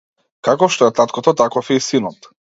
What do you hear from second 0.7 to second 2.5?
што е таткото, таков е и синот.